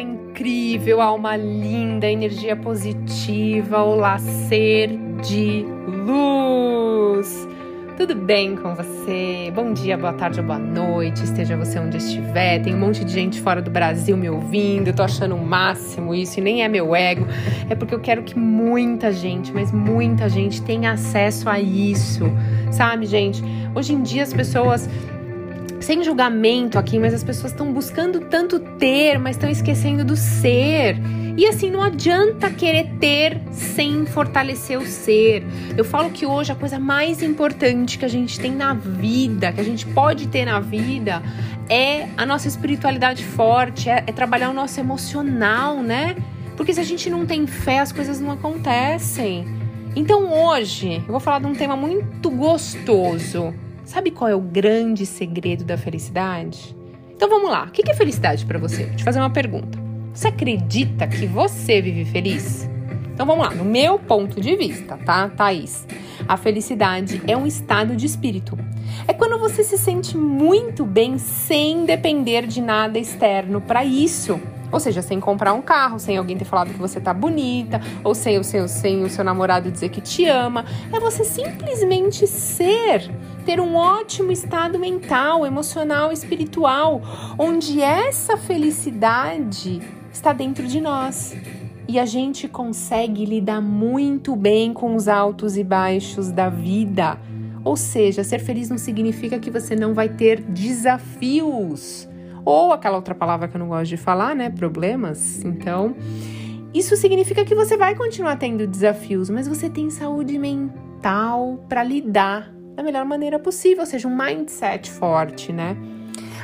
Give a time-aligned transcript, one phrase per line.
[0.00, 7.48] incrível, alma linda, energia positiva, olá, ser de luz.
[7.96, 9.52] Tudo bem com você?
[9.54, 12.58] Bom dia, boa tarde ou boa noite, esteja você onde estiver.
[12.62, 16.14] Tem um monte de gente fora do Brasil me ouvindo, eu tô achando o máximo
[16.14, 17.26] isso, e nem é meu ego,
[17.68, 22.24] é porque eu quero que muita gente, mas muita gente tenha acesso a isso,
[22.70, 23.44] sabe, gente?
[23.74, 24.88] Hoje em dia as pessoas
[25.80, 30.96] sem julgamento aqui, mas as pessoas estão buscando tanto ter, mas estão esquecendo do ser.
[31.36, 35.42] E assim, não adianta querer ter sem fortalecer o ser.
[35.76, 39.60] Eu falo que hoje a coisa mais importante que a gente tem na vida, que
[39.60, 41.22] a gente pode ter na vida,
[41.68, 46.14] é a nossa espiritualidade forte, é, é trabalhar o nosso emocional, né?
[46.56, 49.46] Porque se a gente não tem fé, as coisas não acontecem.
[49.96, 53.54] Então hoje eu vou falar de um tema muito gostoso
[53.90, 56.76] Sabe qual é o grande segredo da felicidade?
[57.10, 57.64] Então vamos lá.
[57.64, 58.84] O que é felicidade para você?
[58.84, 59.80] Vou te fazer uma pergunta.
[60.14, 62.70] Você acredita que você vive feliz?
[63.12, 63.52] Então vamos lá.
[63.52, 65.88] No meu ponto de vista, tá, Thaís?
[66.28, 68.56] A felicidade é um estado de espírito.
[69.08, 74.40] É quando você se sente muito bem sem depender de nada externo para isso.
[74.72, 78.14] Ou seja, sem comprar um carro, sem alguém ter falado que você tá bonita, ou
[78.14, 80.64] sem o seu, sem o seu namorado dizer que te ama.
[80.92, 83.10] É você simplesmente ser,
[83.50, 87.02] ter um ótimo estado mental, emocional, espiritual,
[87.36, 91.36] onde essa felicidade está dentro de nós.
[91.88, 97.18] E a gente consegue lidar muito bem com os altos e baixos da vida.
[97.64, 102.08] Ou seja, ser feliz não significa que você não vai ter desafios
[102.44, 104.48] ou aquela outra palavra que eu não gosto de falar, né?
[104.48, 105.44] Problemas.
[105.44, 105.96] Então,
[106.72, 112.59] isso significa que você vai continuar tendo desafios, mas você tem saúde mental para lidar
[112.74, 115.76] da melhor maneira possível, ou seja, um mindset forte, né?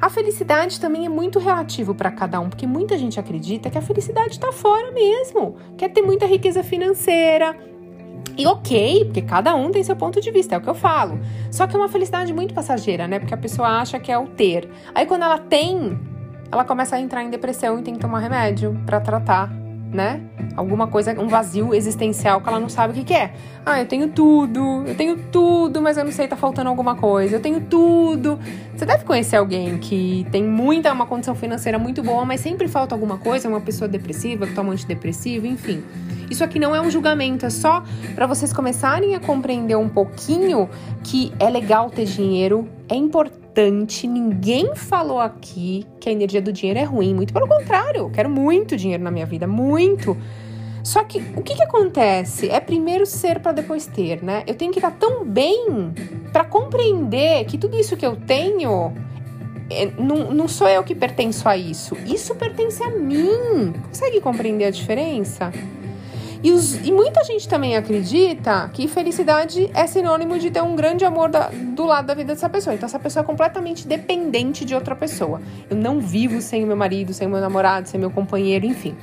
[0.00, 3.82] A felicidade também é muito relativo para cada um, porque muita gente acredita que a
[3.82, 7.56] felicidade está fora mesmo, quer ter muita riqueza financeira,
[8.36, 11.20] e ok, porque cada um tem seu ponto de vista, é o que eu falo.
[11.50, 13.18] Só que é uma felicidade muito passageira, né?
[13.20, 14.68] Porque a pessoa acha que é o ter.
[14.92, 15.98] Aí quando ela tem,
[16.50, 19.52] ela começa a entrar em depressão e tem que tomar remédio para tratar,
[19.94, 20.20] né?
[20.56, 23.32] Alguma coisa, um vazio existencial que ela não sabe o que, que é.
[23.64, 27.36] Ah, eu tenho tudo, eu tenho tudo, mas eu não sei, tá faltando alguma coisa.
[27.36, 28.38] Eu tenho tudo.
[28.76, 32.94] Você deve conhecer alguém que tem muita, uma condição financeira muito boa, mas sempre falta
[32.94, 35.82] alguma coisa, uma pessoa depressiva, que toma antidepressivo, enfim.
[36.28, 37.84] Isso aqui não é um julgamento, é só
[38.14, 40.68] para vocês começarem a compreender um pouquinho
[41.04, 43.43] que é legal ter dinheiro, é importante.
[44.08, 48.28] Ninguém falou aqui que a energia do dinheiro é ruim, muito pelo contrário, eu quero
[48.28, 50.16] muito dinheiro na minha vida, muito.
[50.82, 52.50] Só que o que, que acontece?
[52.50, 54.42] É primeiro ser para depois ter, né?
[54.46, 55.92] Eu tenho que estar tão bem
[56.32, 58.92] para compreender que tudo isso que eu tenho
[59.70, 61.96] é, não, não sou eu que pertenço a isso.
[62.06, 63.72] Isso pertence a mim.
[63.88, 65.50] Consegue compreender a diferença?
[66.44, 71.02] E, os, e, muita gente também acredita que felicidade é sinônimo de ter um grande
[71.02, 72.74] amor da, do lado da vida dessa pessoa.
[72.74, 75.40] Então, essa pessoa é completamente dependente de outra pessoa.
[75.70, 78.94] Eu não vivo sem o meu marido, sem o meu namorado, sem meu companheiro, enfim.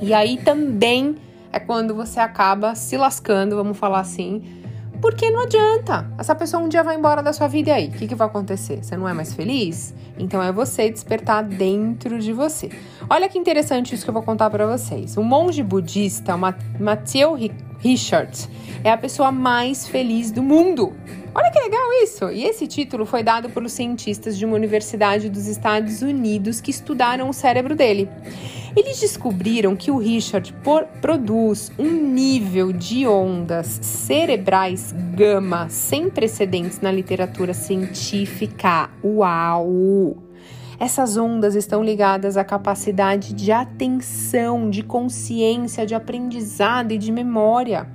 [0.00, 1.16] E aí também
[1.52, 4.61] é quando você acaba se lascando, vamos falar assim,
[5.02, 6.08] porque não adianta.
[6.16, 7.88] Essa pessoa um dia vai embora da sua vida e aí?
[7.88, 8.82] O que, que vai acontecer?
[8.82, 9.92] Você não é mais feliz?
[10.16, 12.70] Então é você despertar dentro de você.
[13.10, 15.16] Olha que interessante isso que eu vou contar para vocês.
[15.16, 17.36] O monge budista, Matthew
[17.82, 18.48] Richards,
[18.84, 20.92] é a pessoa mais feliz do mundo.
[21.34, 22.30] Olha que legal isso!
[22.30, 27.28] E esse título foi dado pelos cientistas de uma universidade dos Estados Unidos que estudaram
[27.28, 28.08] o cérebro dele.
[28.76, 36.80] Eles descobriram que o Richard por, produz um nível de ondas cerebrais gama sem precedentes
[36.80, 38.88] na literatura científica.
[39.04, 40.21] Uau!
[40.82, 47.86] Essas ondas estão ligadas à capacidade de atenção, de consciência, de aprendizado e de memória.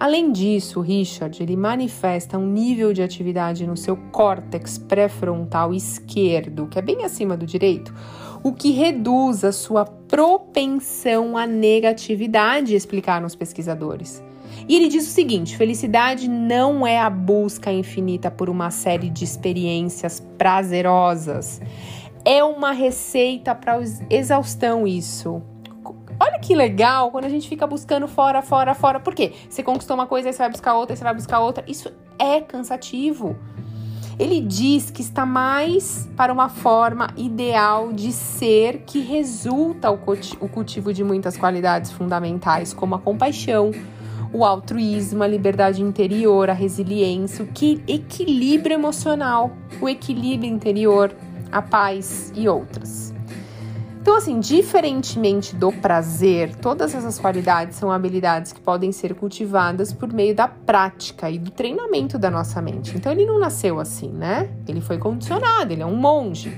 [0.00, 6.78] Além disso, Richard ele manifesta um nível de atividade no seu córtex pré-frontal esquerdo, que
[6.78, 7.94] é bem acima do direito,
[8.42, 14.22] o que reduz a sua propensão à negatividade, explicaram os pesquisadores.
[14.66, 19.24] E ele diz o seguinte: felicidade não é a busca infinita por uma série de
[19.24, 21.60] experiências prazerosas.
[22.24, 23.78] É uma receita para
[24.08, 25.42] exaustão isso.
[26.18, 28.98] Olha que legal quando a gente fica buscando fora, fora, fora.
[28.98, 29.32] Por quê?
[29.48, 31.64] Você conquistou uma coisa, aí você vai buscar outra, aí você vai buscar outra.
[31.66, 33.36] Isso é cansativo.
[34.18, 39.98] Ele diz que está mais para uma forma ideal de ser que resulta o
[40.48, 43.72] cultivo de muitas qualidades fundamentais, como a compaixão,
[44.32, 49.50] o altruísmo, a liberdade interior, a resiliência, o que equilíbrio emocional,
[49.80, 51.12] o equilíbrio interior,
[51.54, 53.14] a paz e outras.
[54.02, 60.12] Então, assim, diferentemente do prazer, todas essas qualidades são habilidades que podem ser cultivadas por
[60.12, 62.94] meio da prática e do treinamento da nossa mente.
[62.96, 64.50] Então, ele não nasceu assim, né?
[64.68, 66.52] Ele foi condicionado, ele é um monge.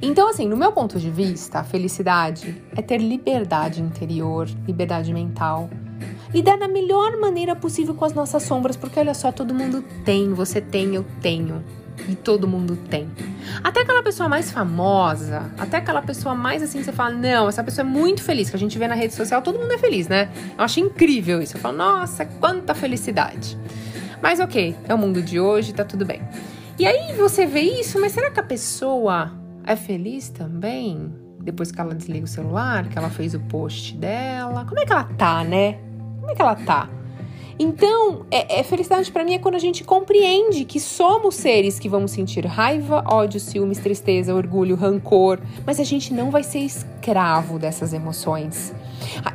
[0.00, 5.70] Então, assim, no meu ponto de vista, a felicidade é ter liberdade interior, liberdade mental.
[6.34, 10.32] Lidar da melhor maneira possível com as nossas sombras, porque olha só, todo mundo tem,
[10.32, 11.62] você tem, eu tenho
[12.08, 13.08] e todo mundo tem.
[13.62, 17.86] Até aquela pessoa mais famosa, até aquela pessoa mais assim, você fala, não, essa pessoa
[17.86, 20.30] é muito feliz, que a gente vê na rede social, todo mundo é feliz, né?
[20.56, 21.56] Eu acho incrível isso.
[21.56, 23.58] Eu falo, nossa, quanta felicidade.
[24.22, 26.22] Mas ok, é o mundo de hoje, tá tudo bem.
[26.78, 29.32] E aí você vê isso, mas será que a pessoa
[29.64, 31.12] é feliz também?
[31.40, 34.64] Depois que ela desliga o celular, que ela fez o post dela?
[34.64, 35.78] Como é que ela tá, né?
[36.20, 36.88] Como é que ela tá?
[37.62, 41.88] Então, é, é felicidade para mim é quando a gente compreende que somos seres que
[41.88, 47.60] vamos sentir raiva, ódio, ciúmes, tristeza, orgulho, rancor, mas a gente não vai ser escravo
[47.60, 48.74] dessas emoções.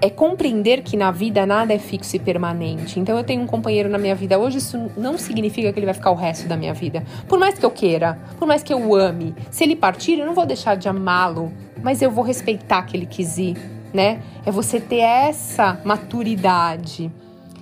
[0.01, 2.99] É compreender que na vida nada é fixo e permanente.
[2.99, 5.95] Então, eu tenho um companheiro na minha vida hoje, isso não significa que ele vai
[5.95, 7.05] ficar o resto da minha vida.
[7.29, 10.33] Por mais que eu queira, por mais que eu ame, se ele partir, eu não
[10.33, 11.49] vou deixar de amá-lo,
[11.81, 13.55] mas eu vou respeitar que ele quis ir,
[13.93, 14.21] né?
[14.45, 17.09] É você ter essa maturidade.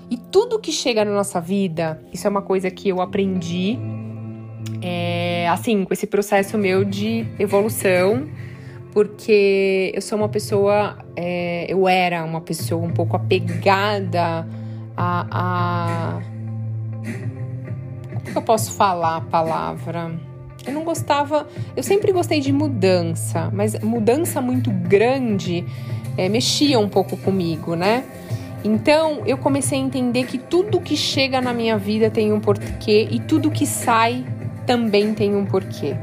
[0.09, 3.77] E tudo que chega na nossa vida, isso é uma coisa que eu aprendi,
[4.81, 8.27] é, assim, com esse processo meu de evolução,
[8.93, 14.47] porque eu sou uma pessoa, é, eu era uma pessoa um pouco apegada
[14.95, 16.21] a, a.
[18.09, 20.11] Como que eu posso falar a palavra?
[20.65, 25.65] Eu não gostava, eu sempre gostei de mudança, mas mudança muito grande
[26.17, 28.03] é, mexia um pouco comigo, né?
[28.65, 33.07] Então eu comecei a entender que tudo que chega na minha vida tem um porquê
[33.11, 34.25] e tudo que sai
[34.65, 35.95] também tem um porquê.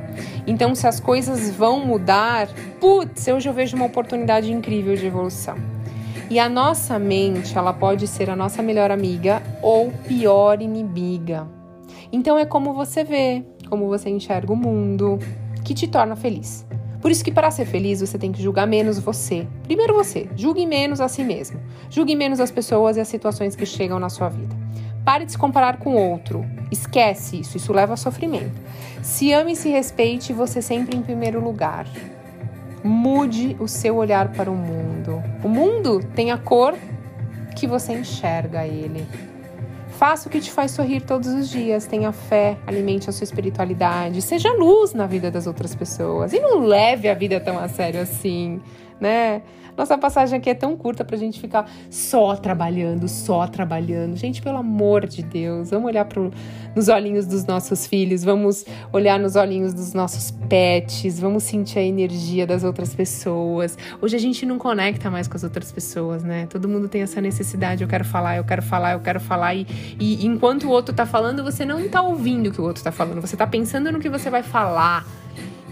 [0.47, 2.49] Então, se as coisas vão mudar,
[2.81, 5.57] putz, hoje eu vejo uma oportunidade incrível de evolução.
[6.31, 11.49] E a nossa mente, ela pode ser a nossa melhor amiga ou pior inimiga.
[12.13, 15.19] Então é como você vê, como você enxerga o mundo,
[15.65, 16.65] que te torna feliz.
[17.03, 19.45] Por isso que para ser feliz você tem que julgar menos você.
[19.65, 21.61] Primeiro você, julgue menos a si mesmo.
[21.91, 24.55] Julgue menos as pessoas e as situações que chegam na sua vida.
[25.05, 26.47] Pare de se comparar com outro.
[26.71, 28.55] Esquece isso, isso leva a sofrimento.
[29.03, 31.87] Se ame e se respeite você sempre em primeiro lugar.
[32.85, 35.21] Mude o seu olhar para o mundo.
[35.43, 36.77] O mundo tem a cor
[37.57, 39.05] que você enxerga ele.
[40.03, 41.87] Faça o que te faz sorrir todos os dias.
[41.87, 46.33] Tenha fé, alimente a sua espiritualidade, seja luz na vida das outras pessoas.
[46.33, 48.61] E não leve a vida tão a sério assim,
[49.03, 49.43] né?
[49.77, 54.17] Nossa passagem aqui é tão curta pra gente ficar só trabalhando, só trabalhando.
[54.17, 56.31] Gente, pelo amor de Deus, vamos olhar pro,
[56.77, 61.83] nos olhinhos dos nossos filhos, vamos olhar nos olhinhos dos nossos pets, vamos sentir a
[61.83, 63.77] energia das outras pessoas.
[64.01, 66.47] Hoje a gente não conecta mais com as outras pessoas, né?
[66.47, 69.55] Todo mundo tem essa necessidade, eu quero falar, eu quero falar, eu quero falar.
[69.55, 69.67] E,
[69.99, 72.93] e enquanto o outro tá falando, você não tá ouvindo o que o outro tá
[72.93, 75.07] falando, você tá pensando no que você vai falar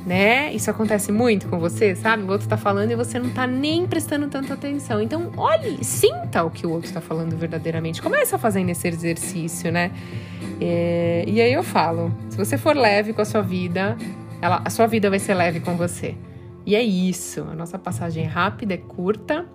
[0.06, 0.52] né?
[0.52, 2.22] Isso acontece muito com você, sabe?
[2.22, 5.00] O outro tá falando e você não tá nem prestando tanta atenção.
[5.00, 8.00] Então, olhe, sinta o que o outro tá falando verdadeiramente.
[8.00, 9.90] Começa fazendo esse exercício, né?
[10.60, 13.96] É, e aí eu falo: se você for leve com a sua vida,
[14.40, 16.14] ela, a sua vida vai ser leve com você.
[16.64, 17.42] E é isso.
[17.50, 19.46] A nossa passagem é rápida, é curta.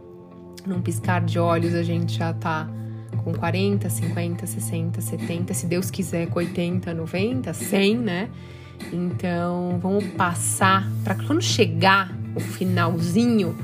[0.65, 2.67] Num piscar de olhos, a gente já tá
[3.23, 8.29] com 40, 50, 60, 70, se Deus quiser, com 80, 90, 100, né?
[8.91, 13.55] Então, vamos passar para quando chegar o finalzinho,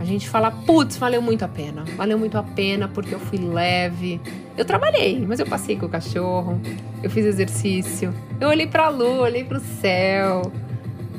[0.00, 1.84] a gente falar, putz, valeu muito a pena.
[1.96, 4.20] Valeu muito a pena porque eu fui leve.
[4.56, 6.60] Eu trabalhei, mas eu passei com o cachorro,
[7.02, 10.50] eu fiz exercício, eu olhei para a lua, olhei para o céu.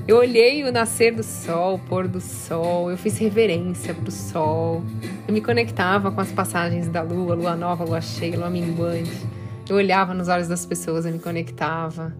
[0.07, 4.83] Eu olhei o nascer do sol, o pôr do sol, eu fiz reverência pro sol.
[5.27, 9.25] Eu me conectava com as passagens da lua, lua nova, lua cheia, lua minguante.
[9.67, 12.13] Eu olhava nos olhos das pessoas, eu me conectava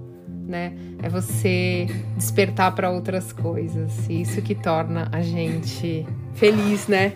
[0.48, 0.74] né?
[1.02, 4.10] É você despertar para outras coisas.
[4.10, 7.14] Isso que torna a gente feliz, né?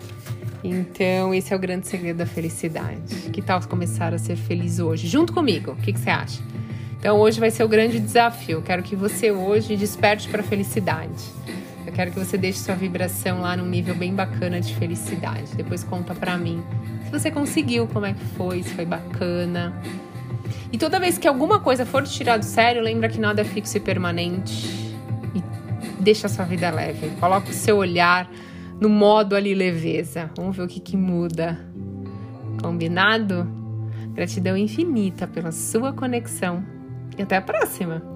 [0.62, 3.30] Então, esse é o grande segredo da felicidade.
[3.32, 5.08] Que tal começar a ser feliz hoje?
[5.08, 6.42] Junto comigo, o que, que você acha?
[6.98, 8.60] Então, hoje vai ser o grande desafio.
[8.60, 11.24] Quero que você hoje desperte para a felicidade.
[11.86, 15.54] Eu quero que você deixe sua vibração lá num nível bem bacana de felicidade.
[15.56, 16.62] Depois conta para mim
[17.10, 19.74] se você conseguiu, como é que foi, se foi bacana.
[20.72, 23.44] E toda vez que alguma coisa for te tirar do sério, lembra que nada é
[23.44, 24.94] fixo e permanente.
[25.34, 25.42] E
[26.00, 27.10] deixa a sua vida leve.
[27.18, 28.30] Coloca o seu olhar
[28.80, 30.30] no modo ali leveza.
[30.36, 31.58] Vamos ver o que, que muda.
[32.62, 33.46] Combinado?
[34.14, 36.64] Gratidão infinita pela sua conexão.
[37.18, 38.09] E até a próxima!